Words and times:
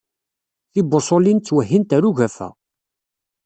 Tibuṣulin 0.71 1.39
ttwehhint 1.39 1.93
ɣer 1.95 2.03
ugafa. 2.09 2.49